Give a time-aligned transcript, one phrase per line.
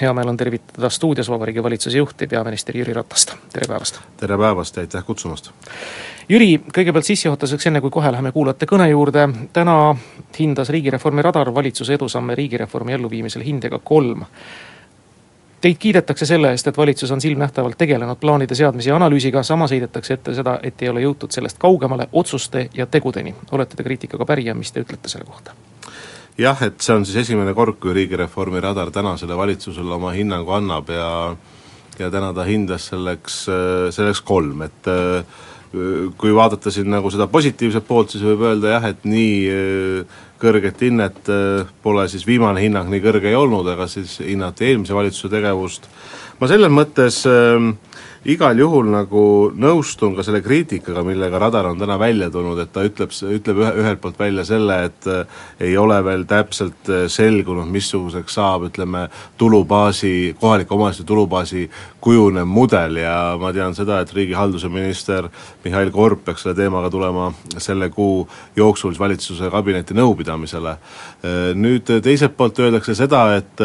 [0.00, 4.00] hea meel on tervitada stuudios Vabariigi Valitsuse juhti, peaminister Jüri Ratast, tere päevast!
[4.16, 5.50] tere päevast ja aitäh kutsumast!
[6.28, 9.96] Jüri, kõigepealt sissejuhatuseks, enne kui kohe läheme kuulajate kõne juurde, täna
[10.38, 14.24] hindas Riigireformi Radar valitsuse edusamme riigireformi elluviimisel hindega kolm.
[15.60, 20.18] Teid kiidetakse selle eest, et valitsus on silmnähtavalt tegelenud plaanide seadmise ja analüüsiga, samas heidetakse
[20.18, 23.34] ette seda, et ei ole jõutud sellest kaugemale otsuste ja tegudeni.
[23.50, 25.54] olete te kriitikaga päri ja mis te ütlete selle kohta?
[26.38, 30.90] Jah, et see on siis esimene kord, kui Riigireformi Radar tänasele valitsusele oma hinnangu annab
[30.92, 31.10] ja
[31.96, 33.46] ja täna ta hindas selleks,
[33.96, 34.88] selleks kolm, et
[36.20, 40.04] kui vaadata siin nagu seda positiivset poolt, siis võib öelda jah, et nii
[40.40, 41.30] kõrget hinnet
[41.82, 45.88] pole siis viimane hinnang nii kõrge ei olnud, aga siis hinnati eelmise valitsuse tegevust,
[46.40, 47.70] ma selles mõttes äh,
[48.26, 49.22] igal juhul nagu
[49.54, 53.72] nõustun ka selle kriitikaga, millega Radar on täna välja tulnud, et ta ütleb, ütleb ühe,
[53.82, 59.06] ühelt poolt välja selle, et äh, ei ole veel täpselt äh, selgunud, missuguseks saab, ütleme,
[59.38, 61.68] tulubaasi, kohalike omavalitsuste tulubaasi
[62.06, 65.26] kujunev mudel ja ma tean seda, et riigihalduse minister
[65.64, 68.20] Mihhail Korb peaks selle teemaga tulema selle kuu
[68.56, 70.76] jooksul siis valitsuse kabineti nõupidamisele.
[71.58, 73.62] Nüüd teiselt poolt öeldakse seda, et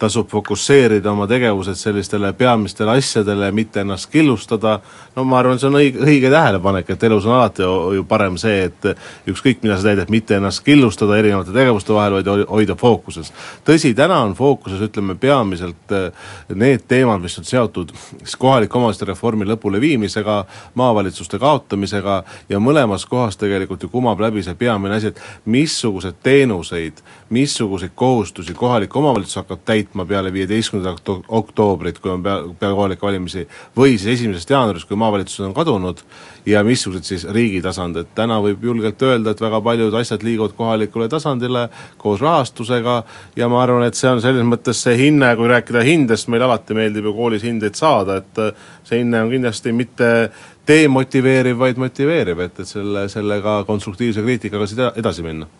[0.00, 4.76] tasub fokusseerida oma tegevused sellistele peamistele asjadele, mitte ennast killustada,
[5.16, 7.64] no ma arvan, see on õige, õige tähelepanek, et elus on alati
[7.96, 8.90] ju parem see, et
[9.30, 13.32] ükskõik, mida sa teed, et mitte ennast killustada erinevate tegevuste vahel, vaid hoida fookuses.
[13.64, 16.10] tõsi, täna on fookuses, ütleme, peamiselt eh,
[16.54, 20.36] need teemad, mis on seotud siis kohalike omavalitsuste reformi lõpuleviimisega,
[20.74, 27.02] maavalitsuste kaotamisega ja mõlemas kohas tegelikult ju kumab läbi see peamine asi, et missugused teenuseid,
[27.30, 33.46] missuguseid kohustusi kohalik omavalitsus hakkab täitma peale viieteistkümnendat oktoobrit, kui on pea, peale kohalikke valimisi,
[33.76, 36.04] või siis esimesest jaanuarist, kui maavalitsused on kadunud,
[36.46, 40.54] ja missugused siis riigi tasand, et täna võib julgelt öelda, et väga paljud asjad liiguvad
[40.56, 41.66] kohalikule tasandile
[42.00, 43.02] koos rahastusega
[43.36, 46.76] ja ma arvan, et see on selles mõttes see hinne, kui rääkida hindest, meil alati
[46.76, 48.40] meeldib ju koolis hindeid saada, et
[48.88, 50.30] see hinne on kindlasti mitte
[50.70, 55.50] demotiveeriv, vaid motiveeriv, et, et selle, sellega konstruktiivse kriitikaga siis edasi minna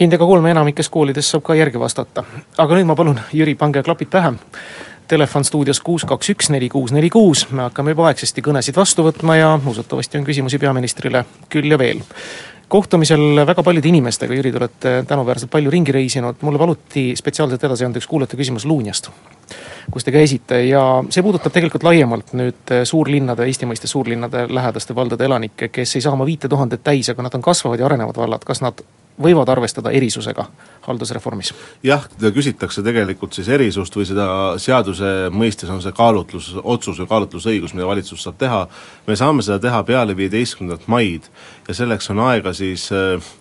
[0.00, 2.24] hindega kolme enamikes koolides saab ka järgi vastata.
[2.58, 4.34] aga nüüd ma palun, Jüri, pange klapid pähe
[5.08, 9.04] telefon stuudios kuus, kaks, üks, neli, kuus, neli, kuus, me hakkame juba aegsasti kõnesid vastu
[9.04, 12.00] võtma ja usutavasti on küsimusi peaministrile küll ja veel.
[12.68, 17.86] Kohtumisel väga paljude inimestega, Jüri, te olete tänuväärselt palju ringi reisinud, mulle paluti spetsiaalselt edasi
[17.86, 19.10] anda üks kuulajate küsimus Luunjast,
[19.92, 20.62] kus te käisite.
[20.68, 26.04] Ja see puudutab tegelikult laiemalt nüüd suurlinnade, Eesti mõistes suurlinnade lähedaste valdade elanikke, kes ei
[26.04, 28.80] saa oma viite tuhandet täis, aga nad on kasvavad ja arenevad vallad, kas nad
[29.20, 30.46] võivad arvestada erisusega
[30.86, 31.52] haldusreformis?
[31.86, 34.26] jah, küsitakse tegelikult siis erisust või seda
[34.62, 38.64] seaduse mõistes on see kaalutlus, otsus või kaalutlusõigus, mida valitsus saab teha,
[39.06, 41.30] me saame seda teha peale viieteistkümnendat maid
[41.68, 43.32] ja selleks on aega siis äh,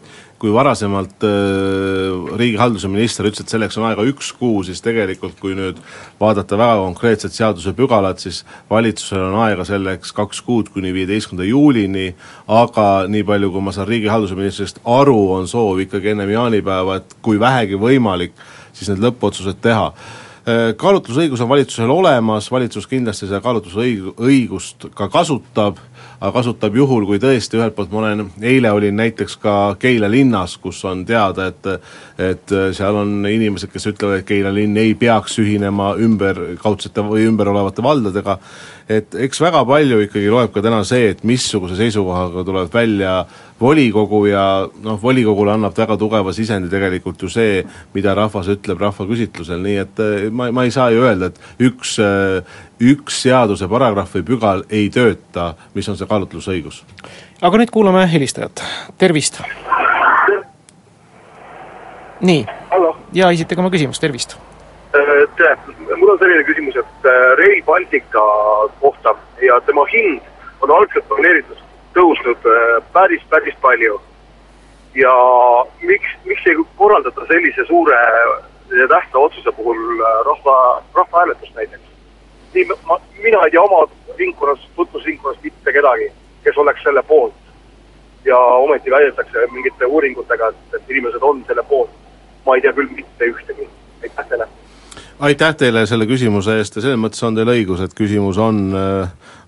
[0.44, 5.54] kui varasemalt äh, riigihalduse minister ütles, et selleks on aega üks kuu, siis tegelikult kui
[5.56, 5.78] nüüd
[6.20, 12.10] vaadata väga konkreetset seadusepügalat, siis valitsusel on aega selleks kaks kuud kuni viieteistkümnenda juulini,
[12.52, 17.16] aga nii palju, kui ma saan riigihalduse ministrist aru, on soov ikkagi ennem jaanipäeva, et
[17.24, 18.36] kui vähegi võimalik,
[18.76, 19.94] siis need lõppotsused teha.
[20.44, 25.80] Äh, kaalutlusõigus on valitsusel olemas, valitsus kindlasti seda kaalutlusõigust ka kasutab
[26.24, 30.56] aga kasutab juhul, kui tõesti ühelt poolt ma olen, eile olin näiteks ka Keila linnas,
[30.64, 31.68] kus on teada, et
[32.24, 37.52] et seal on inimesed, kes ütlevad, et Keila linn ei peaks ühinema ümberkaudsete või ümber
[37.52, 38.38] olevate valdadega,
[38.88, 43.18] et eks väga palju ikkagi loeb ka täna see, et missuguse seisukohaga tuleb välja
[43.64, 44.44] volikogu ja
[44.84, 47.64] noh, volikogule annab väga tugeva sisendi tegelikult ju see,
[47.96, 50.04] mida rahvas ütleb rahvaküsitlusel, nii et
[50.36, 51.98] ma, ma ei saa ju öelda, et üks
[52.84, 56.84] üks seaduse paragrahv või pügal ei tööta, mis on see kaalutlusõigus.
[57.42, 58.64] aga nüüd kuulame helistajat,
[58.98, 59.42] tervist!
[62.24, 62.46] nii,
[63.14, 64.38] ja esitage oma küsimus, tervist!
[64.94, 65.56] Äh, tere,
[65.98, 68.26] mul on selline küsimus, et Rail Baltica
[68.82, 70.22] kohta ja tema hind
[70.62, 71.63] on algselt planeeritud
[71.98, 74.02] tõusnud äh, päris, päris palju.
[74.96, 75.14] ja
[75.82, 77.98] miks, miks ei korraldata sellise suure
[78.80, 79.80] ja tähtsa otsuse puhul
[80.26, 81.84] rahva, rahvahääletust näiteks?
[82.54, 83.88] nii ma, mina ei tea oma
[84.18, 86.12] ringkonnas, tutvusringkonnas mitte kedagi,
[86.44, 87.34] kes oleks selle poolt.
[88.26, 91.90] ja ometi väidetakse mingite uuringutega, et, et inimesed on selle poolt.
[92.46, 93.70] ma ei tea küll mitte ühtegi,
[94.04, 94.48] aitäh teile!
[95.20, 98.64] aitäh teile selle küsimuse eest ja selles mõttes on teil õigus, et küsimus on,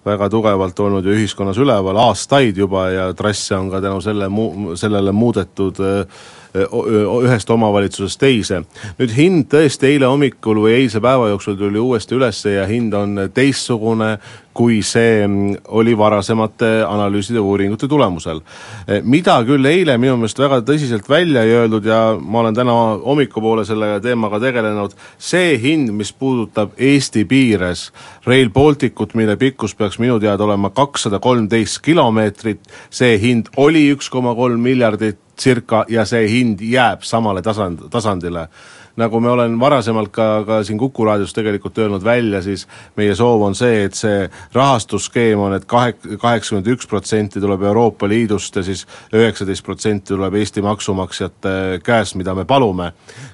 [0.05, 4.75] väga tugevalt olnud ju ühiskonnas üleval aastaid juba ja trasse on ka tänu selle mu-,
[4.77, 5.81] sellele muudetud
[6.55, 8.61] ühest omavalitsusest teise.
[8.99, 13.25] nüüd hind tõesti eile hommikul või eilse päeva jooksul tuli uuesti üles ja hind on
[13.33, 14.17] teistsugune,
[14.55, 18.39] kui see mm, oli varasemate analüüside uuringute tulemusel.
[18.87, 22.75] Eh, mida küll eile minu meelest väga tõsiselt välja ei öeldud ja ma olen täna
[23.03, 27.89] hommikupoole selle teemaga tegelenud, see hind, mis puudutab Eesti piires
[28.25, 34.09] Rail Balticut, mille pikkus peaks minu teada olema kakssada kolmteist kilomeetrit, see hind oli üks
[34.13, 38.47] koma kolm miljardit circa ja see hind jääb samale tasand, tasandile
[38.95, 43.43] nagu me olen varasemalt ka, ka siin Kuku raadios tegelikult öelnud välja, siis meie soov
[43.47, 48.55] on see, et see rahastusskeem on et, et kahe, kaheksakümmend üks protsenti tuleb Euroopa Liidust
[48.55, 52.91] ja siis üheksateist protsenti tuleb Eesti maksumaksjate käest, mida me palume.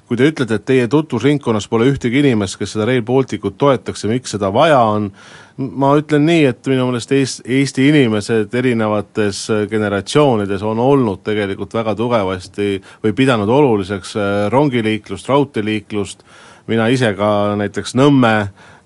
[0.08, 4.10] kui te ütlete, et teie tutvusringkonnas pole ühtegi inimest, kes seda Rail Balticut toetaks ja
[4.10, 5.12] miks seda vaja on,
[5.56, 11.74] ma ütlen nii, et minu meelest Eest-, Eesti inimesed erinevates äh, generatsioonides on olnud tegelikult
[11.74, 16.24] väga tugevasti või pidanud oluliseks äh, rongiliiklust, raudteeliiklust,
[16.66, 18.34] mina ise ka näiteks Nõmme,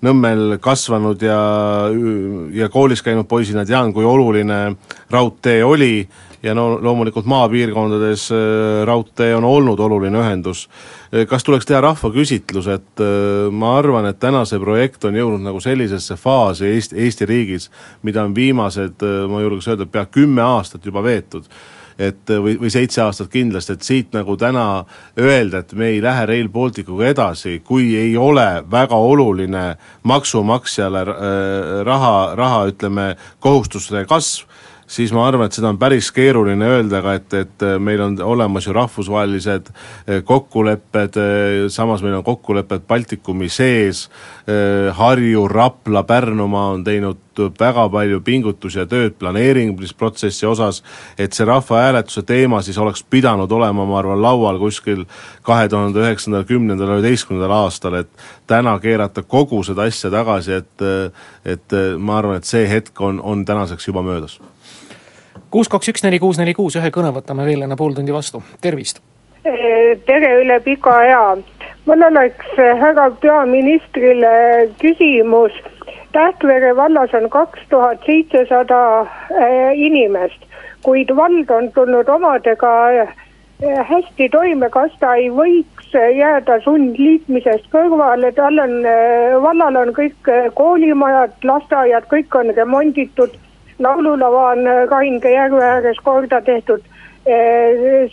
[0.05, 1.39] Nõmmel kasvanud ja,
[2.53, 4.77] ja koolis käinud poisina tean, kui oluline
[5.09, 6.07] raudtee oli.
[6.45, 10.67] Ja no loomulikult maapiirkondades äh, raudtee on olnud oluline ühendus.
[11.09, 15.41] Eh, kas tuleks teha rahvaküsitlus, et eh, ma arvan, et täna see projekt on jõudnud
[15.47, 17.71] nagu sellisesse faasi Eesti, Eesti riigis,
[18.05, 21.49] mida on viimased, ma julgeks öelda, pea kümme aastat juba veetud
[21.99, 24.85] et või, või seitse aastat kindlasti, et siit nagu täna
[25.19, 29.65] öelda, et me ei lähe Rail Balticuga edasi, kui ei ole väga oluline
[30.07, 31.03] maksumaksjale
[31.87, 33.11] raha, raha ütleme,
[33.43, 34.47] kohustuste kasv,
[34.87, 38.67] siis ma arvan, et seda on päris keeruline öelda ka, et, et meil on olemas
[38.67, 44.07] ju rahvusvahelised eh, kokkulepped, eh, samas meil on kokkulepped Baltikumi sees,
[44.93, 50.79] Harju, Rapla, Pärnumaa on teinud väga palju pingutusi ja tööd planeerimisprotsessi osas,
[51.19, 55.03] et see rahvahääletuse teema siis oleks pidanud olema, ma arvan, laual kuskil
[55.43, 60.87] kahe tuhande üheksandal, kümnendal, üheteistkümnendal aastal, et täna keerata kogu seda asja tagasi, et
[61.57, 64.39] et ma arvan, et see hetk on, on tänaseks juba möödas
[65.51, 68.43] kuus, kaks, üks, neli, kuus, neli, kuus, ühe kõne võtame veel enne pool tundi vastu,
[68.61, 69.03] tervist!
[69.43, 71.21] tere üle pika aja!
[71.87, 75.53] Mul oleks härra peaministrile küsimus.
[76.11, 80.43] Tähtvere vallas on kaks tuhat seitsesada äh, inimest,
[80.83, 82.73] kuid vald on tulnud omadega
[83.03, 83.13] äh,
[83.91, 88.75] hästi toime, kas ta ei võiks jääda sundliitmisest kõrvale, tal on,
[89.43, 93.39] vallal on kõik koolimajad, lasteaiad, kõik on remonditud.
[93.79, 96.81] Laululava on Kainge järve ääres korda tehtud,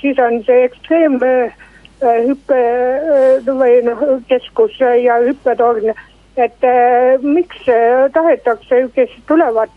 [0.01, 1.53] siis on see ekstreemhüppe
[2.03, 5.95] äh, või noh, keskus ja hüppetorn,
[6.37, 6.65] et
[7.23, 7.61] miks
[8.13, 9.71] tahetakse, kes tulevad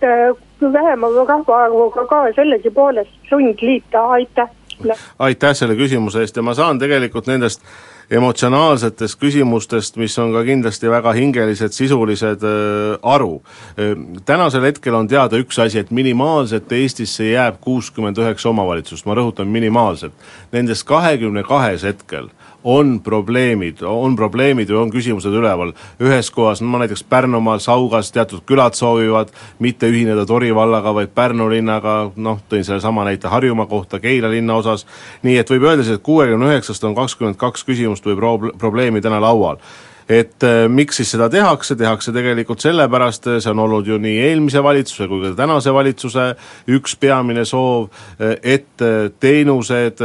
[0.62, 4.50] vähema rahvaarvuga ka sellegipoolest sundliita, aitäh.
[5.20, 6.36] aitäh selle küsimuse eest!
[6.36, 7.62] Ja ma saan tegelikult nendest
[8.12, 13.42] emotsionaalsetest küsimustest, mis on ka kindlasti väga hingelised, sisulised äh,, aru.
[13.76, 13.94] Äh,
[14.26, 19.52] tänasel hetkel on teada üks asi, et minimaalselt Eestisse jääb kuuskümmend üheksa omavalitsust, ma rõhutan
[19.52, 20.16] minimaalselt.
[20.56, 22.32] Nendest kahekümne kahes hetkel
[22.64, 25.74] on probleemid, on probleemid või on küsimused üleval.
[26.02, 31.50] ühes kohas, no näiteks Pärnumaal, Saugas teatud külad soovivad mitte ühineda Tori vallaga, vaid Pärnu
[31.50, 34.88] linnaga, noh, tõin sellesama näite Harjumaa kohta, Keila linna osas,
[35.24, 39.02] nii et võib öelda siis, et kuuekümne üheksast on kakskümmend kaks küsimust või pro-, probleemi
[39.02, 39.62] täna laual
[40.10, 44.22] et äh, miks siis seda tehakse, tehakse tegelikult sellepärast, äh, see on olnud ju nii
[44.30, 46.28] eelmise valitsuse kui ka tänase valitsuse
[46.78, 47.90] üks peamine soov,
[48.22, 48.86] äh, et
[49.20, 50.02] teenused,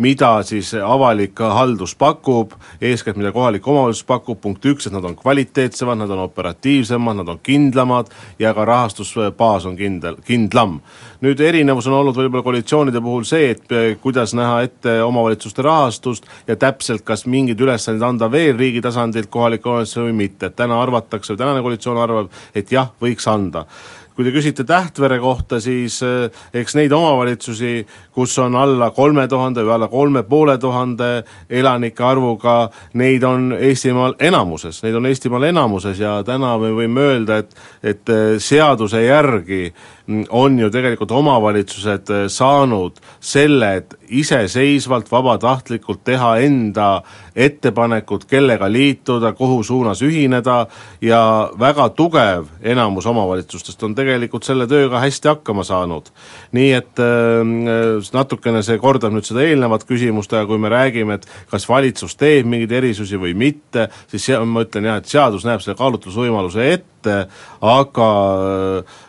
[0.00, 5.16] mida siis avalik haldus pakub, eeskätt mida kohalik omavalitsus pakub, punkt üks, et nad on
[5.18, 10.78] kvaliteetsemad, nad on operatiivsemad, nad on kindlamad ja ka rahastusbaas on kindel, kindlam
[11.24, 16.28] nüüd erinevus on olnud võib-olla koalitsioonide puhul see, et eh, kuidas näha ette omavalitsuste rahastust
[16.48, 20.80] ja täpselt, kas mingeid ülesandeid anda veel riigi tasandilt kohalikule omavalitsusele või mitte, et täna
[20.82, 23.66] arvatakse, tänane koalitsioon arvab, et jah, võiks anda
[24.18, 26.24] kui te küsite Tähtvere kohta, siis eh,
[26.58, 32.56] eks neid omavalitsusi, kus on alla kolme tuhande või alla kolme poole tuhande elanike arvuga,
[32.98, 38.10] neid on Eestimaal enamuses, neid on Eestimaal enamuses ja täna me võime öelda, et et
[38.10, 39.68] eh, seaduse järgi
[40.34, 46.88] on ju tegelikult omavalitsused eh, saanud selle, et iseseisvalt, vabatahtlikult teha enda
[47.38, 50.64] ettepanekud, kellega liituda, kuhu suunas ühineda
[51.06, 51.22] ja
[51.60, 54.07] väga tugev enamus omavalitsustest on tegelikult
[54.46, 56.10] selle tööga hästi hakkama saanud.
[56.52, 61.26] nii et äh, natukene see kordab nüüd seda eelnevat küsimust, aga kui me räägime, et
[61.50, 65.62] kas valitsus teeb mingeid erisusi või mitte, siis see, ma ütlen jah, et seadus näeb
[65.64, 67.16] selle kaalutlusvõimaluse ette, ette,
[67.64, 68.10] aga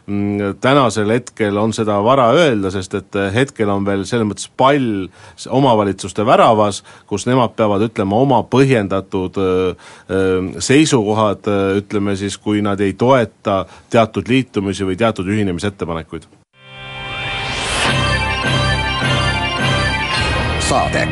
[0.05, 5.09] mm, tänasel hetkel on seda vara öelda, sest et hetkel on veel selles mõttes pall
[5.49, 9.37] omavalitsuste väravas, kus nemad peavad ütlema oma põhjendatud
[10.59, 11.49] seisukohad,
[11.81, 16.29] ütleme siis, kui nad ei toeta teatud liitumisi või teatud ühinemisettepanekuid
[20.69, 21.07] saade.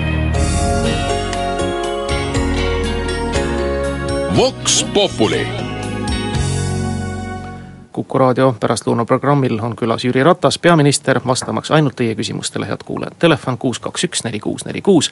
[4.37, 5.66] Vox Populi.
[7.97, 13.15] Kuku raadio pärastlõunaprogrammil on külas Jüri Ratas, peaminister, vastamaks ainult teie küsimustele, head kuulajad.
[13.19, 15.09] Telefon kuus, kaks, üks, neli, kuus, neli, kuus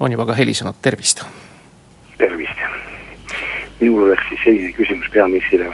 [0.00, 1.20] on juba ka helisenud, tervist.
[2.18, 2.64] tervist.
[3.80, 5.68] minul oleks siis selline küsimus peaministrile,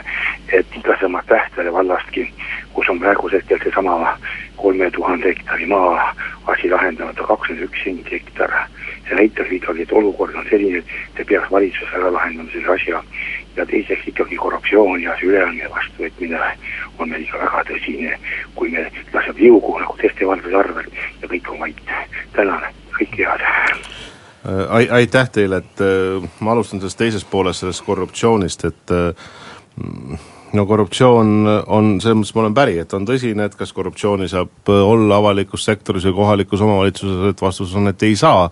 [0.51, 2.27] et Ida-Sõmme Tähtvere vallastki,
[2.73, 4.17] kus on praegusel hetkel seesama
[4.57, 6.15] kolme tuhande hektari maa
[6.47, 8.51] asi lahendamata, kakskümmend üks senti hektar.
[9.07, 10.83] see näitab ikkagi, et olukord on selline,
[11.15, 13.03] et peaks valitsus ära lahendama selle asja.
[13.59, 16.39] Ja teiseks ikkagi korruptsioon ja see üleandmine vastuvõtmine
[16.99, 18.15] on meil ikka väga tõsine,
[18.55, 20.87] kui me laseme jõugu nagu teiste valdade arvel
[21.21, 21.83] ja kõik on vait.
[22.33, 22.63] tänan,
[22.95, 23.43] kõike head
[24.69, 29.27] Ai-, aitäh teile, et äh, ma alustan sellest teisest poolest, sellest korruptsioonist, et äh,
[30.53, 31.31] no korruptsioon
[31.67, 35.65] on, selles mõttes ma olen päri, et on tõsine, et kas korruptsiooni saab olla avalikus
[35.67, 38.49] sektoris või kohalikus omavalitsuses, et vastus on, et ei saa.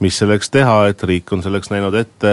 [0.00, 2.30] mis selleks teha, et riik on selleks näinud ette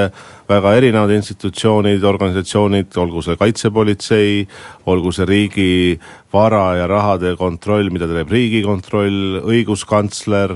[0.48, 4.48] väga erinevad institutsioonid, organisatsioonid, olgu see kaitsepolitsei,
[4.88, 6.00] olgu see riigi
[6.32, 10.56] vara ja rahade kontroll, mida teeb Riigikontroll, õiguskantsler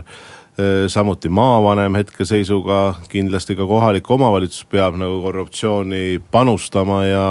[0.87, 2.79] samuti maavanem hetkeseisuga,
[3.09, 7.25] kindlasti ka kohalik omavalitsus peab nagu korruptsiooni panustama ja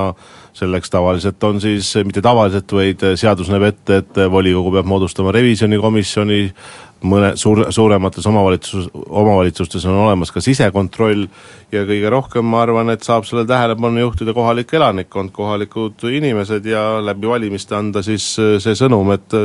[0.56, 6.40] selleks tavaliselt on siis, mitte tavaliselt, vaid seadus näeb ette, et volikogu peab moodustama revisjonikomisjoni,
[7.10, 11.28] mõne suur, suuremates omavalitsus, omavalitsustes on olemas ka sisekontroll
[11.72, 16.84] ja kõige rohkem ma arvan, et saab selle tähelepanu juhtida kohalik elanikkond, kohalikud inimesed ja
[17.04, 19.38] läbi valimiste anda siis see sõnum, et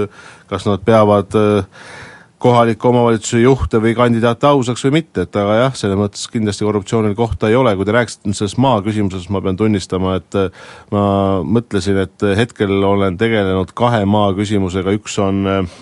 [0.50, 1.86] kas nad peavad äh,
[2.42, 7.16] kohaliku omavalitsuse juhte või kandidaate ausaks või mitte, et aga jah, selles mõttes kindlasti korruptsioonil
[7.18, 10.70] kohta ei ole, kui te rääkisite nüüd sellest maa küsimusest, ma pean tunnistama, et äh,
[10.92, 11.06] ma
[11.48, 15.78] mõtlesin, et hetkel olen tegelenud kahe maa küsimusega, üks on äh,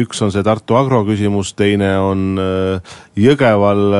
[0.00, 3.96] üks on see Tartu Agro küsimus, teine on äh, Jõgeval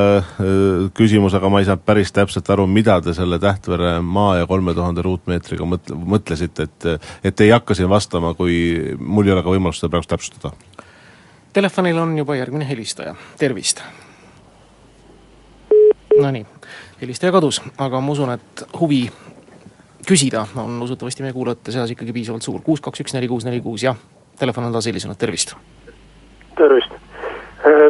[0.97, 4.77] küsimus, aga ma ei saanud päris täpselt aru, mida te selle Tähtvere maa ja kolme
[4.77, 8.61] tuhande ruutmeetriga mõt-, mõtlesite, et et ei hakka siin vastama, kui
[9.01, 10.55] mul ei ole ka võimalust seda praegu täpsustada
[11.53, 13.83] Telefonil on juba järgmine helistaja, tervist.
[16.21, 16.45] Nonii,
[17.01, 19.01] helistaja kadus, aga ma usun, et huvi
[20.07, 23.61] küsida on usutavasti meie kuulajate seas ikkagi piisavalt suur, kuus, kaks, üks, neli, kuus, neli,
[23.65, 23.99] kuus, jah.
[24.39, 25.57] Telefon on taas helisenud, tervist.
[26.57, 26.95] tervist.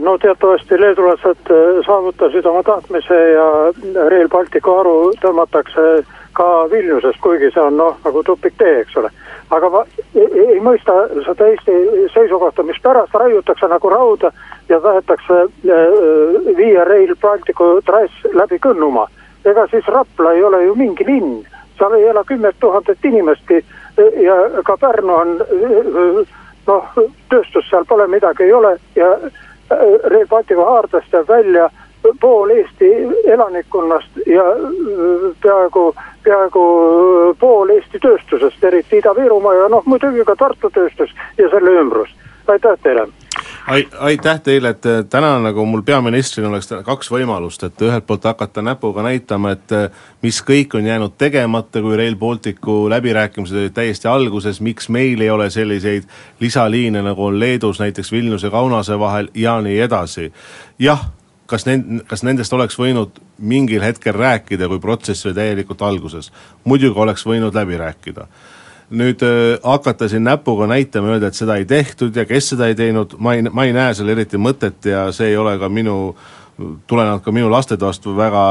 [0.02, 1.52] no teatavasti leedulased
[1.86, 3.46] saavutasid oma tahtmise ja
[4.08, 5.84] Rail Balticu haru tõmmatakse
[6.32, 9.10] ka Vilniusest, kuigi see on noh, nagu tupiktee, eks ole.
[9.50, 9.82] Aga ma
[10.14, 10.94] ei, ei mõista
[11.26, 14.32] seda Eesti seisukohta, mispärast raiutakse nagu rauda
[14.68, 15.96] ja tahetakse äh,
[16.56, 19.08] viia Rail Balticu trass läbi Kõnnumaa.
[19.44, 21.44] ega siis Rapla ei ole ju mingi linn,
[21.78, 23.64] seal ei ela kümmet tuhandet inimestki
[24.20, 25.38] ja ka Pärnu on
[26.66, 26.90] noh,
[27.30, 28.76] tööstus seal pole, midagi ei ole.
[28.94, 29.14] Ja
[30.04, 31.70] Rail Balticu haardest jääb välja
[32.20, 32.90] pool Eesti
[33.24, 36.64] elanikkonnast ja äh, peaaegu, peaaegu
[37.38, 42.14] pool Eesti tööstusest, eriti Ida-Virumaa ja noh, muidugi ka Tartu tööstus ja selle ümbrus.
[42.46, 43.06] aitäh teile!
[43.66, 48.24] ai-, aitäh teile, et äh, täna nagu mul peaministrina oleks kaks võimalust, et ühelt poolt
[48.24, 53.76] hakata näpuga näitama, et äh, mis kõik on jäänud tegemata, kui Rail Balticu läbirääkimised olid
[53.76, 56.08] täiesti alguses, miks meil ei ole selliseid
[56.40, 60.32] lisaliine, nagu on Leedus näiteks Vilniuse Kaunase vahel ja nii edasi.
[60.78, 61.08] jah
[61.50, 66.30] kas nend-, kas nendest oleks võinud mingil hetkel rääkida, kui protsess oli täielikult alguses?
[66.64, 68.26] muidugi oleks võinud läbi rääkida.
[68.90, 72.74] nüüd äh, hakata siin näpuga näitama, öelda, et seda ei tehtud ja kes seda ei
[72.74, 75.98] teinud, ma ei, ma ei näe seal eriti mõtet ja see ei ole ka minu
[76.10, 76.39] äh,
[76.86, 78.42] tulenevalt ka minu lastetoast väga,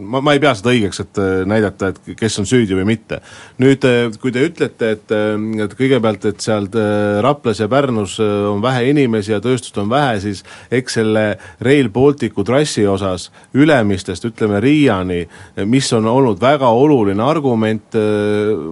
[0.00, 3.20] ma, ma ei pea seda õigeks, et äh, näidata, et kes on süüdi või mitte.
[3.62, 6.68] nüüd, äh, kui te ütlete, et, äh, et kõigepealt, et seal
[7.22, 11.24] Raplas ja Pärnus on vähe inimesi ja tööstust on vähe, siis eks selle
[11.62, 15.22] Rail Balticu trassi osas Ülemistest ütleme Riiani,
[15.70, 17.96] mis on olnud väga oluline argument,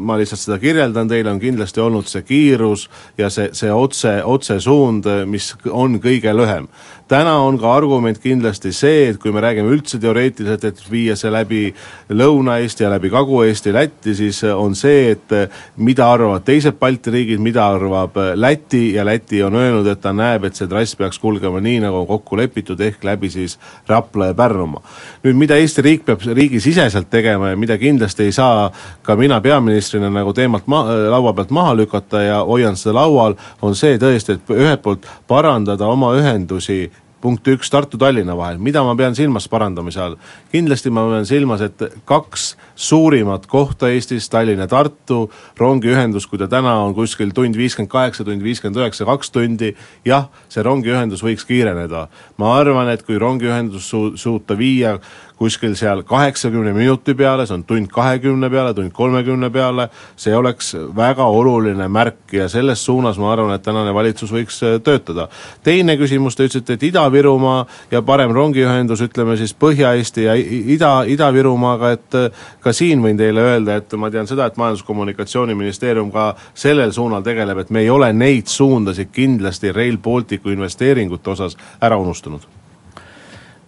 [0.00, 5.08] ma lihtsalt seda kirjeldan teile, on kindlasti olnud see kiirus ja see, see otse, otsesuund,
[5.30, 6.68] mis on kõige lühem.
[7.08, 11.30] Täna on ka argument kindlasti see, et kui me räägime üldse teoreetiliselt, et viia see
[11.32, 11.62] läbi
[12.08, 15.34] Lõuna-Eesti ja läbi Kagu-Eesti Lätti, siis on see, et
[15.76, 20.46] mida arvavad teised Balti riigid, mida arvab Läti ja Läti on öelnud, et ta näeb,
[20.49, 23.58] et see trass peaks kulgema nii, nagu on kokku lepitud, ehk läbi siis
[23.88, 24.82] Rapla ja Pärnumaa.
[25.25, 28.70] nüüd mida Eesti riik peab riigisiseselt tegema ja mida kindlasti ei saa
[29.02, 33.76] ka mina peaministrina nagu teemalt ma-, laua pealt maha lükata ja hoian seda laual, on
[33.76, 36.93] see tõesti, et ühelt poolt parandada oma ühendusi
[37.24, 40.18] punkt üks Tartu-Tallinna vahel, mida ma pean silmas parandamise all?
[40.52, 45.24] kindlasti ma pean silmas, et kaks suurimat kohta Eestis, Tallinn ja Tartu,
[45.60, 49.72] rongiühendus, kui ta täna on kuskil tund viiskümmend kaheksa, tund viiskümmend üheksa, kaks tundi,
[50.04, 52.08] jah, see rongiühendus võiks kiireneda.
[52.36, 54.98] ma arvan, et kui rongiühendus su-, suuta viia
[55.38, 60.74] kuskil seal kaheksakümne minuti peale, see on tund kahekümne peale, tund kolmekümne peale, see oleks
[60.96, 65.28] väga oluline märk ja selles suunas ma arvan, et tänane valitsus võiks äh, töötada.
[65.64, 71.92] teine küsimus, te ütlesite, et Ida-Virumaa ja parem rongiühendus, ütleme siis Põhja-Eesti ja Ida, Ida-Virumaaga,
[71.98, 76.94] et äh, ka siin võin teile öelda, et ma tean seda, et Majandus-Kommunikatsiooniministeerium ka sellel
[76.94, 82.46] suunal tegeleb, et me ei ole neid suundasid kindlasti Rail Balticu investeeringute osas ära unustanud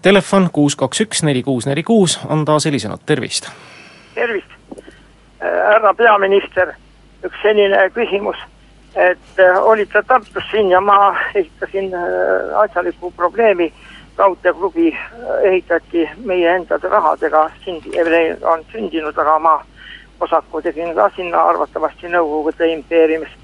[0.07, 3.49] Telefon kuus kaks üks neli kuus neli kuus on taas helisenud, tervist!
[4.15, 4.53] tervist,
[5.41, 6.71] härra peaminister,
[7.27, 8.39] üks selline küsimus,
[8.95, 12.05] et äh, olite Tartus siin ja ma esitasin äh,
[12.63, 13.73] asjaliku probleemi,
[14.19, 17.91] raudteeklubi äh, ehitati meie endade rahadega, sind-,
[18.47, 19.57] on sündinud, aga ma
[20.21, 23.35] osaku tegin ka sinna arvatavasti Nõukogude impeeriumis.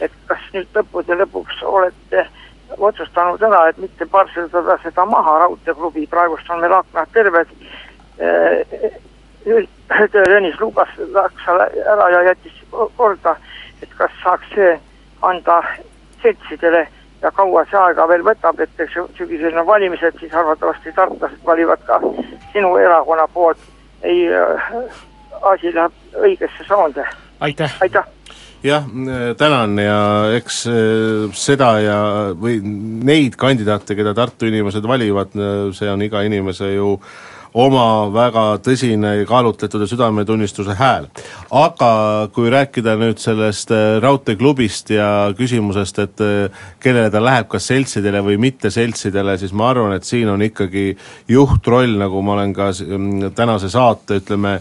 [0.00, 2.28] et kas nüüd lõppude lõpuks olete
[2.78, 7.54] otsustanud ära, et mitte parseldada seda maha, raudteeklubi, praegust on meil aknad terved.
[10.14, 12.60] Tõnis Lukas läks ära ja jättis
[12.96, 13.36] korda,
[13.82, 14.74] et kas saaks see
[15.26, 15.62] anda
[16.22, 16.86] seltsidele
[17.22, 21.82] ja kaua see aega veel võtab, et eks sügisel on valimised, siis arvatavasti tartlased valivad
[21.88, 22.00] ka
[22.52, 23.58] sinu erakonna poolt.
[24.02, 24.28] ei,
[25.42, 27.04] asi läheb õigesse soonde.
[27.40, 28.19] aitäh, aitäh
[28.64, 28.86] jah,
[29.38, 30.00] tänan ja
[30.36, 31.98] eks eh, seda ja,
[32.36, 35.34] või neid kandidaate, keda Tartu inimesed valivad,
[35.76, 36.94] see on iga inimese ju
[37.54, 41.08] oma väga tõsine kaalutletud ja südametunnistuse hääl.
[41.50, 47.66] aga kui rääkida nüüd sellest äh, raudteeklubist ja küsimusest, et äh, kellele ta läheb, kas
[47.66, 50.94] seltsidele või mitte seltsidele, siis ma arvan, et siin on ikkagi
[51.28, 54.60] juhtroll, nagu ma olen ka mm, tänase saate, ütleme,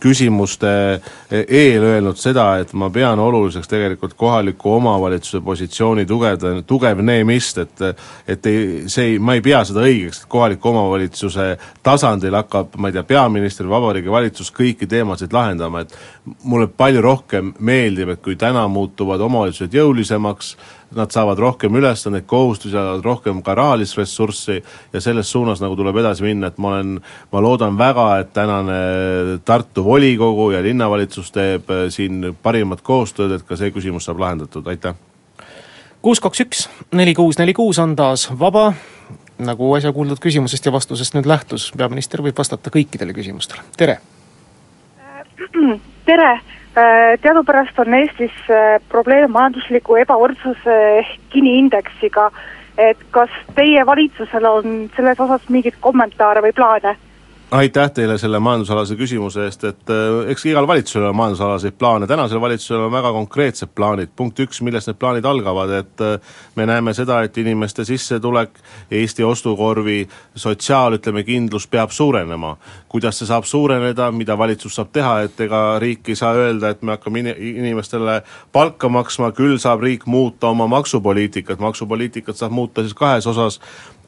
[0.00, 7.58] küsimuste äh, eel öelnud seda, et ma pean oluliseks tegelikult kohaliku omavalitsuse positsiooni tugevda, tugevnemist,
[7.58, 7.80] et
[8.28, 12.76] et ei, see ei, ma ei pea seda õigeks, et kohaliku omavalitsuse tasandil tasandil hakkab,
[12.82, 15.94] ma ei tea, peaminister, Vabariigi Valitsus kõiki teemasid lahendama, et
[16.48, 20.54] mulle palju rohkem meeldib, et kui täna muutuvad omavalitsused jõulisemaks,
[20.98, 24.58] nad saavad rohkem ülesandeid, kohustusi, saavad rohkem ka rahalist ressurssi
[24.92, 26.98] ja selles suunas nagu tuleb edasi minna, et ma olen,
[27.32, 28.80] ma loodan väga, et tänane
[29.44, 34.66] Tartu volikogu ja linnavalitsus teeb äh, siin parimat koostööd, et ka see küsimus saab lahendatud,
[34.68, 34.98] aitäh!
[36.02, 36.66] kuus kaks üks
[36.98, 38.72] neli kuus neli kuus on taas vaba
[39.46, 43.98] nagu äsja kuuldud küsimusest ja vastusest nüüd lähtus, peaminister võib vastata kõikidele küsimustele, tere!
[46.08, 46.32] tere!
[46.72, 52.30] Äh, teadupärast on Eestis äh, probleem majandusliku ebavõrdsuse ehk Gini indeksiga,
[52.80, 56.96] et kas teie valitsusel on selles osas mingeid kommentaare või plaane?
[57.52, 62.40] Aitäh teile selle majandusalase küsimuse eest, et äh, eks igal valitsusel on majandusalaseid plaane, tänasel
[62.40, 66.94] valitsusel on väga konkreetsed plaanid, punkt üks, millest need plaanid algavad, et äh, me näeme
[66.96, 68.56] seda, et inimeste sissetulek,
[68.90, 72.56] Eesti ostukorvi sotsiaal, ütleme, kindlus peab suurenema.
[72.88, 76.82] kuidas see saab suureneda, mida valitsus saab teha, et ega riik ei saa öelda, et
[76.82, 78.20] me hakkame inimestele
[78.52, 83.60] palka maksma, küll saab riik muuta oma maksupoliitikat, maksupoliitikat saab muuta siis kahes osas,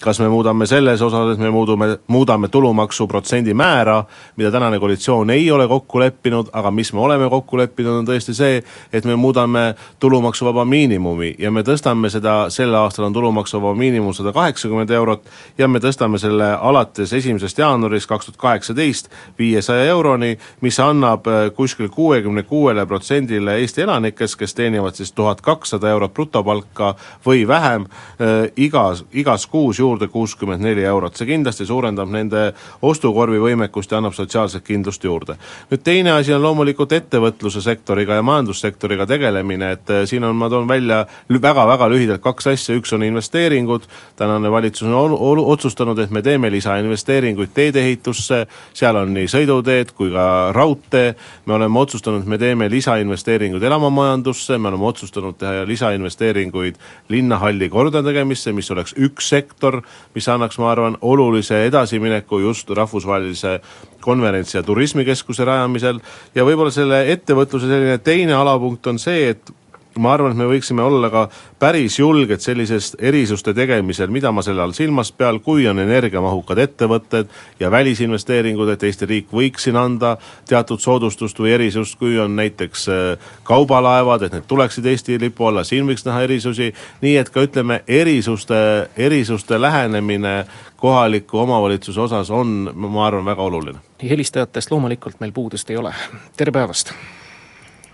[0.05, 4.03] kas me muudame selles osas, et me muudume, muudame tulumaksu protsendi määra,
[4.37, 8.35] mida tänane koalitsioon ei ole kokku leppinud, aga mis me oleme kokku leppinud, on tõesti
[8.37, 8.59] see,
[8.93, 9.63] et me muudame
[10.01, 15.25] tulumaksuvaba miinimumi ja me tõstame seda, sel aastal on tulumaksuvaba miinimum sada kaheksakümmend eurot
[15.59, 21.49] ja me tõstame selle alates esimesest jaanuarist kaks tuhat kaheksateist viiesaja euroni, mis annab äh,
[21.57, 26.93] kuskil kuuekümne kuuele protsendile Eesti elanikest, kes teenivad siis tuhat kakssada eurot brutopalka
[27.27, 27.89] või vähem,
[28.21, 32.53] äh, igas, igas kuus juurde kuuskümmend neli eurot, see kindlasti suurendab nende
[32.83, 35.37] ostukorvi võimekust ja annab sotsiaalset kindlust juurde.
[35.71, 40.49] nüüd teine asi on loomulikult ettevõtluse sektoriga ja majandussektoriga tegelemine, et eh, siin on, ma
[40.51, 46.11] toon välja väga-väga lühidalt kaks asja, üks on investeeringud, tänane valitsus on ol, otsustanud, et
[46.11, 51.15] me teeme lisainvesteeringuid teedeehitusse, seal on nii sõiduteed kui ka raudtee,
[51.47, 58.53] me oleme otsustanud, et me teeme lisainvesteeringuid elamamajandusse, me oleme otsustanud teha lisainvesteeringuid linnahalli kordategemisse,
[58.53, 59.83] mis oleks üks sektor,
[60.15, 63.61] mis annaks, ma arvan, olulise edasimineku just rahvusvahelise
[64.01, 66.01] konverentsi- ja turismikeskuse rajamisel.
[66.35, 69.51] Ja võib-olla selle ettevõtluse selline teine alapunkt on see, et
[69.99, 71.25] ma arvan, et me võiksime olla ka
[71.59, 77.31] päris julged sellisest erisuste tegemisel, mida ma selle all silmas pean, kui on energiamahukad ettevõtted
[77.61, 80.17] ja välisinvesteeringud, et Eesti riik võiks siin anda
[80.49, 85.65] teatud soodustust või erisust, kui on näiteks äh, kaubalaevad, et need tuleksid Eesti lipu alla,
[85.65, 86.73] siin võiks näha erisusi,
[87.05, 90.45] nii et ka ütleme, erisuste, erisuste lähenemine
[90.77, 93.79] kohaliku omavalitsuse osas on, ma arvan, väga oluline.
[94.05, 95.95] helistajatest loomulikult meil puudust ei ole,
[96.37, 96.93] tere päevast!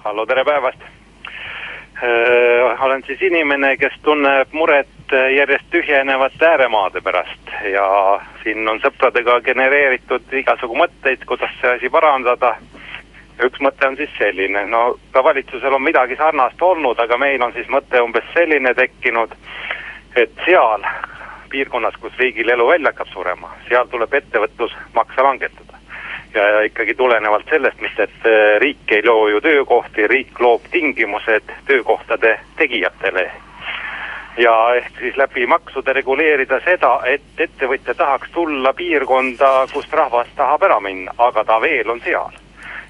[0.04, 0.99] hallo, tere päevast!
[2.80, 7.50] Olen siis inimene, kes tunneb muret järjest tühjenevate ääremaade pärast.
[7.72, 12.56] Ja siin on sõpradega genereeritud igasugu mõtteid, kuidas see asi parandada.
[13.40, 17.52] üks mõte on siis selline, no ka valitsusel on midagi sarnast olnud, aga meil on
[17.52, 19.32] siis mõte umbes selline tekkinud,
[20.16, 20.84] et seal
[21.48, 25.69] piirkonnas, kus riigil elu välja hakkab surema, seal tuleb ettevõtlusmakse langetada
[26.34, 31.52] ja ikkagi tulenevalt sellest, mis, et äh, riik ei loo ju töökohti, riik loob tingimused
[31.66, 33.30] töökohtade tegijatele.
[34.38, 40.62] ja ehk siis läbi maksude reguleerida seda, et ettevõtja tahaks tulla piirkonda, kust rahvas tahab
[40.62, 42.30] ära minna, aga ta veel on seal.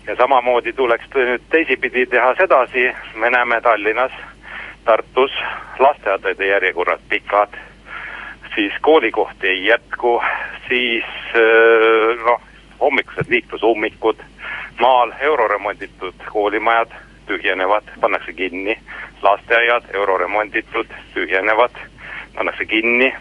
[0.06, 4.12] ja samamoodi tuleks nüüd teisipidi teha sedasi, me näeme Tallinnas,
[4.84, 5.32] Tartus
[5.78, 7.56] lasteaedade järjekorrad pikad,
[8.54, 10.22] siis koolikohti ei jätku,
[10.68, 12.49] siis äh, noh,
[12.80, 14.16] hommikused liiklusummikud,
[14.80, 16.92] maal euroremonditud koolimajad
[17.26, 18.78] tühjenevad, pannakse kinni,
[19.22, 21.70] lasteaiad euroremonditud, tühjenevad,
[22.34, 23.14] pannakse kinni,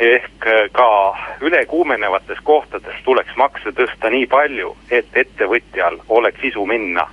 [0.00, 7.06] ehk äh, ka ülekuumenevates kohtades tuleks makse tõsta nii palju, et ettevõtjal oleks isu minna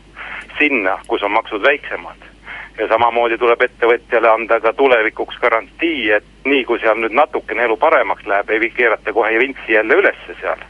[0.58, 2.30] sinna, kus on maksud väiksemad.
[2.78, 7.78] Ja samamoodi tuleb ettevõtjale anda ka tulevikuks garantii, et nii kui seal nüüd natukene elu
[7.78, 10.66] paremaks läheb, ei keerata kohe vintsi jälle ülesse seal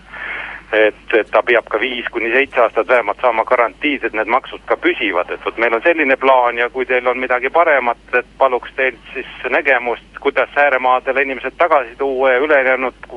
[0.74, 4.64] et, et ta peab ka viis kuni seitse aastat vähemalt saama garantiid, et need maksud
[4.66, 8.34] ka püsivad, et vot meil on selline plaan ja kui teil on midagi paremat, et
[8.38, 13.08] paluks teilt siis nägemust, kuidas ääremaadele inimesed tagasi tuua ja ülejäänud,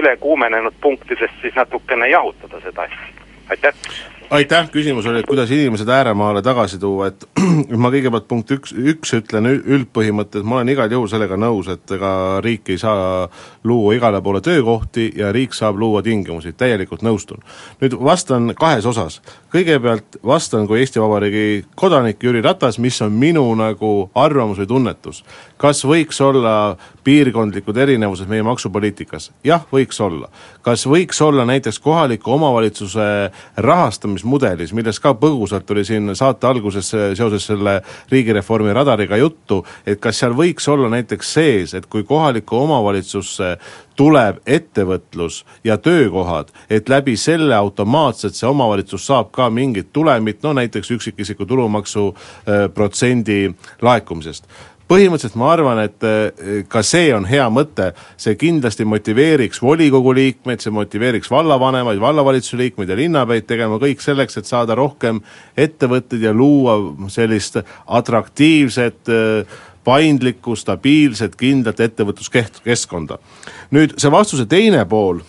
[0.00, 4.18] üle kuumenenud punktidest siis natukene jahutada seda asja, aitäh!
[4.30, 7.24] Aitäh, küsimus oli, et kuidas inimesed ääremaale tagasi tuua, et
[7.82, 12.12] ma kõigepealt punkt üks, üks ütlen üldpõhimõtted, ma olen igal juhul sellega nõus, et ega
[12.44, 13.26] riik ei saa
[13.66, 17.42] luua igale poole töökohti ja riik saab luua tingimusi, täielikult nõustun.
[17.82, 19.20] nüüd vastan kahes osas,
[19.52, 25.24] kõigepealt vastan kui Eesti Vabariigi kodanik Jüri Ratas, mis on minu nagu arvamus või tunnetus.
[25.56, 29.32] kas võiks olla piirkondlikud erinevused meie maksupoliitikas?
[29.44, 30.30] jah, võiks olla.
[30.62, 36.90] kas võiks olla näiteks kohaliku omavalitsuse rahastamise rahastamismudelis, millest ka põgusalt oli siin saate alguses
[36.90, 42.56] seoses selle riigireformi radariga juttu, et kas seal võiks olla näiteks sees, et kui kohalikku
[42.56, 43.56] omavalitsusse
[43.96, 50.52] tuleb ettevõtlus ja töökohad, et läbi selle automaatselt see omavalitsus saab ka mingit tulemit, no
[50.52, 54.46] näiteks üksikisiku tulumaksu äh, protsendi laekumisest
[54.90, 60.62] põhimõtteliselt ma arvan, et eh, ka see on hea mõte, see kindlasti motiveeriks volikogu liikmeid,
[60.62, 65.22] see motiveeriks vallavanemaid, vallavalitsuse liikmeid ja linnapäid tegema kõik selleks, et saada rohkem
[65.58, 66.78] ettevõtteid ja luua
[67.12, 73.18] sellist atraktiivset eh, paindlikku, stabiilset, kindlat ettevõtluskeskkonda.
[73.70, 75.22] nüüd see vastuse teine pool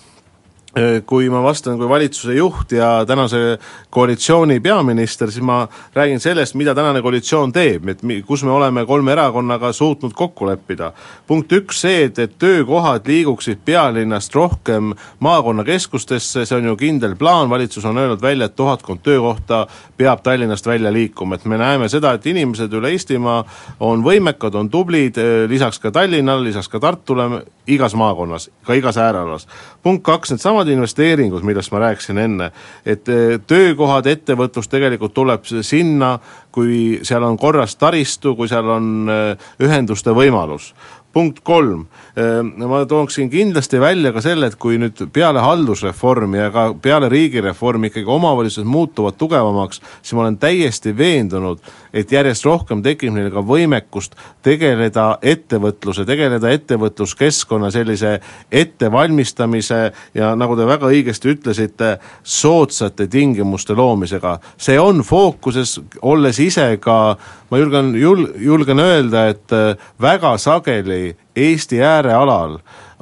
[1.06, 6.76] kui ma vastan kui valitsuse juht ja tänase koalitsiooni peaminister, siis ma räägin sellest, mida
[6.76, 10.94] tänane koalitsioon teeb, et kus me oleme kolme erakonnaga suutnud kokku leppida.
[11.28, 17.50] punkt üks see, et, et töökohad liiguksid pealinnast rohkem maakonnakeskustesse, see on ju kindel plaan,
[17.50, 22.14] valitsus on öelnud välja, et tuhatkond töökohta peab Tallinnast välja liikuma, et me näeme seda,
[22.14, 23.44] et inimesed üle Eestimaa
[23.80, 28.98] on võimekad, on tublid, äh, lisaks ka Tallinnale, lisaks ka Tartule, igas maakonnas, ka igas
[28.98, 29.48] äärealas.
[29.84, 32.52] punkt kaks, needsamad needsamad investeeringud, millest ma rääkisin enne,
[32.86, 36.20] et eh, töökohad, ettevõtlus tegelikult tuleb sinna,
[36.52, 40.74] kui seal on korras taristu, kui seal on eh, ühenduste võimalus.
[41.12, 46.46] Punkt kolm, ehm, ma tooksin kindlasti välja ka selle, et kui nüüd peale haldusreformi ja
[46.56, 51.60] ka peale riigireformi ikkagi omavalitsused muutuvad tugevamaks, siis ma olen täiesti veendunud,
[51.94, 58.18] et järjest rohkem tekib neil ka võimekust tegeleda ettevõtluse, tegeleda ettevõtluskeskkonna sellise
[58.52, 59.82] ettevalmistamise
[60.18, 61.92] ja nagu te väga õigesti ütlesite,
[62.24, 64.40] soodsate tingimuste loomisega.
[64.58, 67.18] see on fookuses, olles ise ka,
[67.50, 69.58] ma julgen, jul-, julgen öelda, et
[70.02, 72.58] väga sageli Eesti äärealal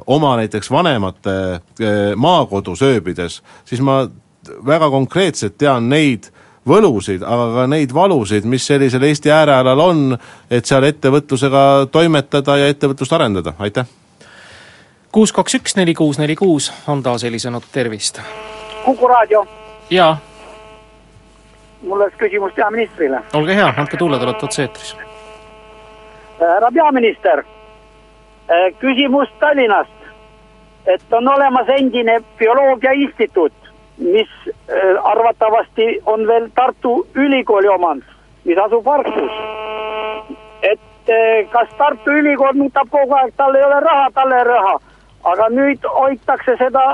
[0.05, 1.31] oma näiteks vanemate
[1.79, 4.03] eh, maakodus ööbides, siis ma
[4.65, 6.29] väga konkreetselt tean neid
[6.69, 10.03] võlusid, aga ka neid valusid, mis sellisel Eesti äärealal on,
[10.51, 13.89] et seal ettevõtlusega toimetada ja ettevõtlust arendada, aitäh!
[15.11, 18.21] kuus, kaks, üks, neli, kuus, neli, kuus on taas helisenud, tervist.
[18.85, 19.45] Kuku raadio.
[19.89, 20.17] jaa.
[21.81, 23.21] mul oleks küsimus peaministrile.
[23.33, 24.95] olge hea, andke tulla, te olete otse-eetris.
[26.39, 27.43] härra peaminister,
[28.79, 29.97] küsimus Tallinnast.
[30.85, 33.53] et on olemas endine bioloogia instituut,
[33.99, 34.29] mis
[35.03, 38.03] arvatavasti on veel Tartu Ülikooli omand,
[38.45, 39.31] mis asub Harkus.
[40.61, 40.79] et
[41.51, 44.79] kas Tartu Ülikool nutab kogu aeg, tal ei ole raha, tal ei ole raha,
[45.23, 46.85] aga nüüd hoitakse seda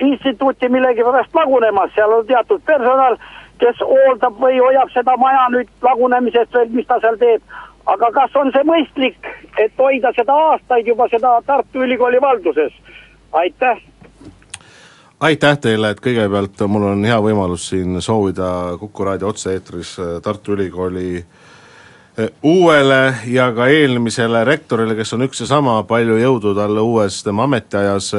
[0.00, 3.16] instituuti millegipärast lagunemas, seal on teatud personal,
[3.58, 7.42] kes hooldab või hoiab seda maja nüüd lagunemisest veel, mis ta seal teeb.
[7.86, 9.16] aga kas on see mõistlik,
[9.58, 12.72] et hoida seda aastaid juba seda Tartu Ülikooli valduses?
[13.32, 13.91] aitäh
[15.22, 21.22] aitäh teile, et kõigepealt mul on hea võimalus siin soovida Kuku raadio otse-eetris Tartu Ülikooli
[22.44, 27.46] uuele ja ka eelmisele rektorile, kes on üks ja sama, palju jõudu talle uues tema
[27.48, 28.10] ametiajas,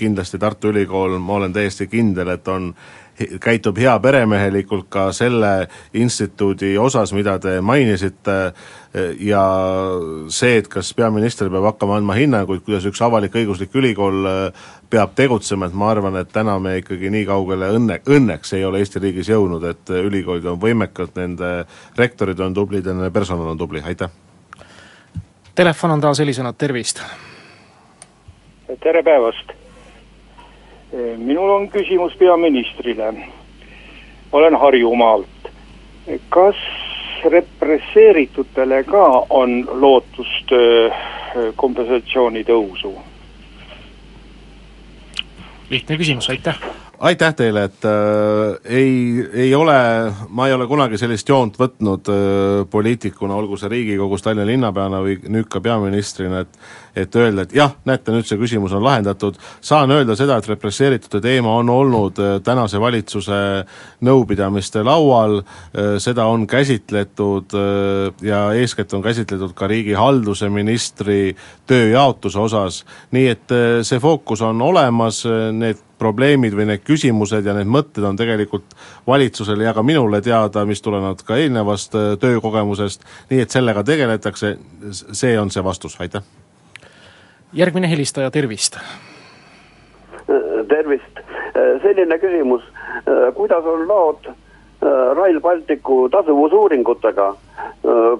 [0.00, 2.70] kindlasti Tartu Ülikool, ma olen täiesti kindel, et on
[3.40, 8.36] käitub heaperemehelikult ka selle instituudi osas, mida te mainisite,
[9.20, 9.42] ja
[10.32, 14.30] see, et kas peaminister peab hakkama andma hinnanguid, kuidas üks avalik-õiguslik ülikool
[14.90, 18.82] peab tegutsema, et ma arvan, et täna me ikkagi nii kaugele õnne, õnneks ei ole
[18.82, 21.52] Eesti riigis jõudnud, et ülikoolid on võimekad, nende
[21.98, 24.12] rektorid on tublid ja nende personal on tubli, aitäh!
[25.58, 27.02] Telefon on taas helisenud, tervist!
[28.78, 29.57] tere päevast!
[31.16, 33.14] Minul on küsimus peaministrile.
[34.32, 35.28] olen Harjumaalt.
[36.28, 36.56] kas
[37.24, 40.52] represseeritutele ka on lootust
[41.56, 42.94] kompensatsiooni tõusu?
[45.70, 46.67] lihtne küsimus, aitäh!
[46.98, 49.76] Aitäh teile, et äh, ei, ei ole,
[50.28, 55.18] ma ei ole kunagi sellist joont võtnud äh, poliitikuna, olgu see Riigikogus Tallinna linnapeana või
[55.30, 56.60] nüüd ka peaministrina, et
[56.98, 61.20] et öelda, et jah, näete, nüüd see küsimus on lahendatud, saan öelda seda, et represseeritute
[61.22, 63.40] teema on olnud äh, tänase valitsuse
[64.06, 71.36] nõupidamiste laual äh,, seda on käsitletud äh, ja eeskätt on käsitletud ka riigihalduse ministri
[71.70, 72.82] tööjaotuse osas,
[73.14, 75.22] nii et äh, see fookus on olemas,
[75.54, 80.64] need probleemid või need küsimused ja need mõtted on tegelikult valitsusele ja ka minule teada,
[80.68, 84.56] mis tulenevad ka eelnevast töökogemusest, nii et sellega tegeletakse,
[84.92, 86.22] see on see vastus, aitäh.
[87.52, 88.78] järgmine helistaja, tervist.
[90.68, 91.24] tervist,
[91.82, 92.62] selline küsimus,
[93.34, 94.30] kuidas on lood
[95.16, 97.34] Rail Balticu tasuvusuuringutega?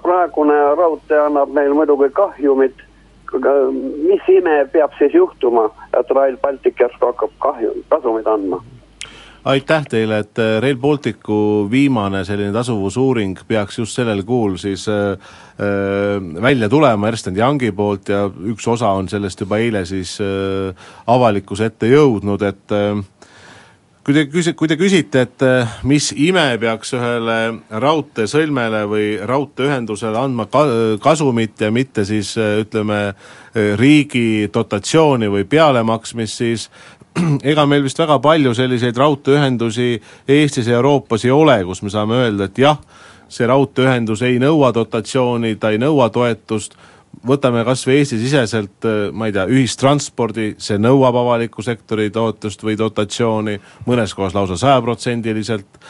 [0.02, 2.87] praegune raudtee annab meil muidugi kahjumit
[3.36, 8.62] aga mis ime peab siis juhtuma, et Rail Baltic järsku hakkab kahju, kasumit andma?
[9.48, 15.36] aitäh teile, et Rail Balticu viimane selline tasuvusuuring peaks just sellel kuul siis äh,
[16.42, 21.70] välja tulema Ernst Youngi poolt ja üks osa on sellest juba eile siis äh, avalikkuse
[21.70, 23.00] ette jõudnud, et äh,
[24.08, 25.42] kui te küsi-, kui te küsite, et
[25.84, 27.34] mis ime peaks ühele
[27.84, 33.10] raudteesõlmele või raudteeühendusele andma ka-, kasumit ja mitte siis ütleme,
[33.76, 36.64] riigi dotatsiooni või pealemaksmist, siis
[37.52, 39.90] ega meil vist väga palju selliseid raudteeühendusi
[40.24, 42.80] Eestis ja Euroopas ei ole, kus me saame öelda, et jah,
[43.28, 46.80] see raudteeühendus ei nõua dotatsiooni, ta ei nõua toetust,
[47.26, 53.58] võtame kas või Eesti-siseselt, ma ei tea, ühistranspordi, see nõuab avaliku sektori toetust või dotatsiooni,
[53.88, 55.80] mõnes kohas lausa sajaprotsendiliselt,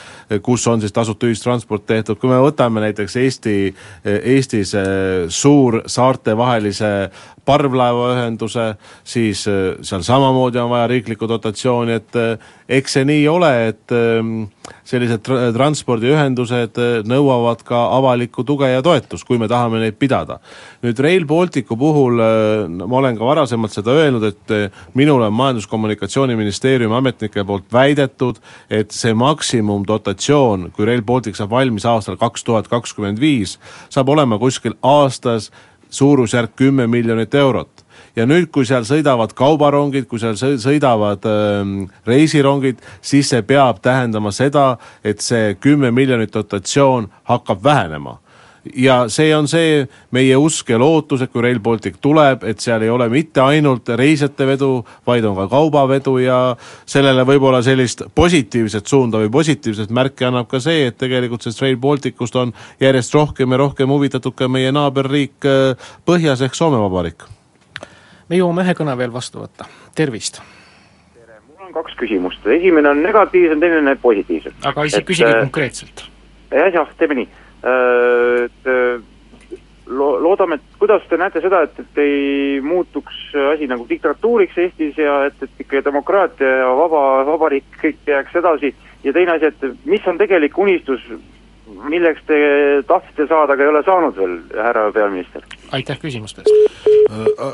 [0.43, 3.57] kus on siis tasuta ühistransport tehtud, kui me võtame näiteks Eesti,
[4.05, 4.75] Eestis
[5.29, 6.93] suur saartevahelise
[7.49, 12.19] parvlaevaühenduse, siis seal samamoodi on vaja riiklikku dotatsiooni, et
[12.69, 13.95] eks see nii ole, et
[14.88, 20.38] sellised tra transpordiühendused nõuavad ka avalikku tuge ja toetust, kui me tahame neid pidada.
[20.85, 22.21] nüüd Rail Balticu puhul
[22.85, 28.37] ma olen ka varasemalt seda öelnud, et minule on Majandus-Kommunikatsiooniministeeriumi ametnike poolt väidetud,
[28.71, 30.18] et see maksimumdotatsioon,
[30.77, 33.59] kui Rail Baltic saab valmis aastal kaks tuhat kakskümmend viis,
[33.91, 35.51] saab olema kuskil aastas
[35.91, 37.85] suurusjärk kümme miljonit eurot.
[38.17, 44.33] Ja nüüd, kui seal sõidavad kaubarongid, kui seal sõidavad äh, reisirongid, siis see peab tähendama
[44.35, 48.19] seda, et see kümme miljonit dotatsioon hakkab vähenema
[48.77, 49.83] ja see on see
[50.15, 53.89] meie usk ja lootus, et kui Rail Baltic tuleb, et seal ei ole mitte ainult
[53.99, 54.71] reisijate vedu,
[55.07, 56.39] vaid on ka kaubavedu ja
[56.89, 61.81] sellele võib-olla sellist positiivset suunda või positiivset märki annab ka see, et tegelikult sellest Rail
[61.81, 65.49] Balticust on järjest rohkem ja rohkem huvitatud ka meie naaberriik
[66.09, 67.27] põhjas ehk Soome Vabariik.
[68.29, 70.43] me jõuame ühe kõne veel vastu võtta, tervist!
[71.49, 74.57] mul on kaks küsimust, esimene on negatiivsem, teine positiivsem.
[74.65, 76.09] aga isegi küsige konkreetselt.
[76.51, 77.29] jah, jah, teeme nii
[77.62, 78.68] et
[79.88, 84.99] lo-, loodame, et kuidas te näete seda, et, et ei muutuks asi nagu diktatuuriks Eestis
[85.01, 89.85] ja et, et ikka demokraatia ja vaba, vabariik kõik jääks edasi ja teine asi, et
[89.88, 91.05] mis on tegelik unistus,
[91.88, 92.38] milleks te
[92.88, 95.44] tahtsite saada, aga ei ole saanud veel, härra peaminister?
[95.73, 96.88] aitäh küsimuste eest!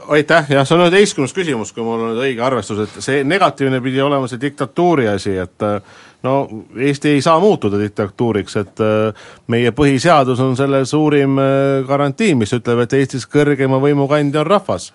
[0.08, 3.80] aitäh, jah, see on üheteistkümnes küsimus, kui mul on nüüd õige arvestus, et see negatiivne
[3.84, 5.66] pidi olema see diktatuuri asi, et
[6.24, 8.80] no Eesti ei saa muutuda diktatuuriks, et
[9.52, 11.36] meie põhiseadus on selle suurim
[11.86, 14.88] garantii, mis ütleb, et Eestis kõrgeima võimu kandja on rahvas.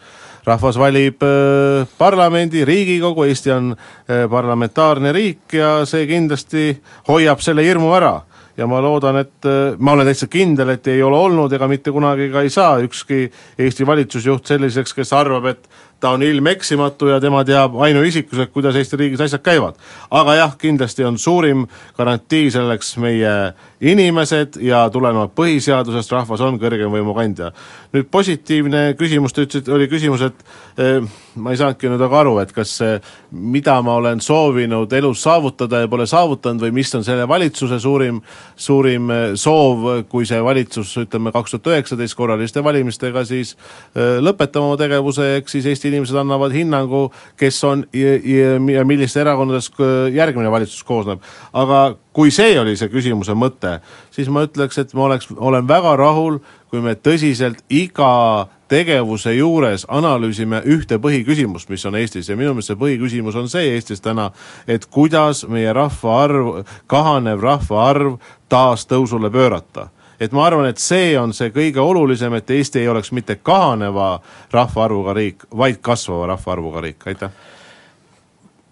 [0.46, 6.72] Rahvas valib äh, parlamendi, Riigikogu, Eesti on äh, parlamentaarne riik ja see kindlasti
[7.10, 8.16] hoiab selle hirmu ära.
[8.60, 9.46] Ja ma loodan, et
[9.80, 13.30] ma olen täitsa kindel, et ei ole olnud ega mitte kunagi ka ei saa ükski
[13.56, 18.98] Eesti valitsusjuht selliseks, kes arvab, et ta on ilmeksimatu ja tema teab ainuisikuliselt, kuidas Eesti
[18.98, 19.76] riigis asjad käivad.
[20.12, 26.92] aga jah, kindlasti on suurim garantii selleks meie inimesed ja tulenevalt põhiseadusest rahvas on kõrgem
[26.92, 27.52] võimu kandja.
[27.94, 30.44] nüüd positiivne küsimus, te ütlesite, oli küsimus, et
[30.78, 31.00] eh,
[31.36, 33.00] ma ei saanudki nüüd aga aru, et kas see,
[33.32, 38.22] mida ma olen soovinud elus saavutada ja pole saavutanud või mis on selle valitsuse suurim,
[38.56, 43.56] suurim eh, soov, kui see valitsus, ütleme kaks tuhat üheksateist korraliste valimistega siis
[43.96, 47.08] eh, lõpetab oma tegevuse, eks siis Eesti inimesed annavad hinnangu,
[47.40, 49.80] kes on ja, ja, ja millist erakondadest
[50.14, 51.20] järgmine valitsus koosneb.
[51.54, 53.80] aga kui see oli see küsimuse mõte,
[54.12, 59.86] siis ma ütleks, et ma oleks, olen väga rahul, kui me tõsiselt iga tegevuse juures
[59.90, 64.30] analüüsime ühte põhiküsimust, mis on Eestis ja minu meelest see põhiküsimus on see Eestis täna,
[64.68, 69.90] et kuidas meie rahvaarv, kahanev rahvaarv taas tõusule pöörata
[70.20, 74.18] et ma arvan, et see on see kõige olulisem, et Eesti ei oleks mitte kahaneva
[74.52, 77.32] rahvaarvuga riik, vaid kasvava rahvaarvuga riik, aitäh!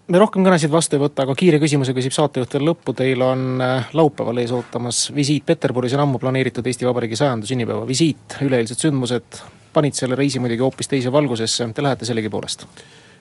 [0.08, 3.60] Me rohkem kõnesid vastu ei võta, aga kiire küsimuse küsib saatejuht veel lõppu, teil on
[3.60, 8.80] äh, laupäeval ees ootamas visiit Peterburis, on ammu planeeritud Eesti Vabariigi sajanda sünnipäeva visiit, üleeilsed
[8.80, 9.42] sündmused
[9.74, 12.64] panid selle reisi muidugi hoopis teise valgusesse, te lähete sellegipoolest?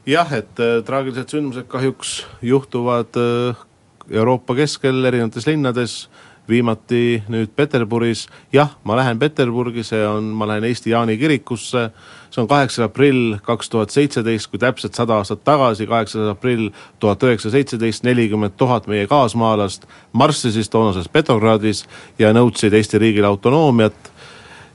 [0.07, 3.65] jah, et äh, traagilised sündmused kahjuks juhtuvad äh,
[4.07, 5.97] Euroopa keskel erinevates linnades.
[6.07, 11.87] äh,, viimati nüüd Peterburis, jah, ma lähen Peterburgi, see on, ma lähen Eesti Jaani kirikusse,
[12.31, 16.69] see on kaheksas aprill kaks tuhat seitseteist, kui täpselt sada aastat tagasi, kaheksas aprill
[17.03, 21.85] tuhat üheksasada seitseteist, nelikümmend tuhat meie kaasmaalast marssisid toonases Petrogradis
[22.19, 24.13] ja nõudsid Eesti riigile autonoomiat.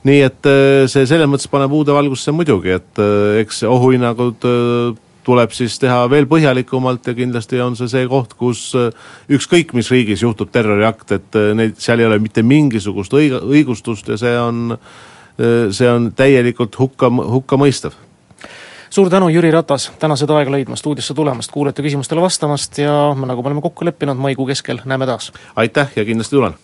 [0.03, 5.02] Nii et äh, see selles mõttes paneb uude valgusse muidugi, et äh, eks ohuhinnangud äh,
[5.25, 8.89] tuleb siis teha veel põhjalikumalt ja kindlasti on see see koht, kus äh,
[9.33, 14.13] ükskõik mis riigis juhtub terroriakt, et äh, neid, seal ei ole mitte mingisugust õig-, õigustust
[14.13, 17.97] ja see on, äh, see on täielikult hukka, hukkamõistev
[18.93, 23.41] suur tänu, Jüri Ratas, täna seda aega leidmast, stuudiosse tulemast, kuulajate küsimustele vastamast ja nagu
[23.41, 25.31] me oleme kokku leppinud, maikuu keskel näeme taas!
[25.55, 26.63] aitäh ja kindlasti tulen!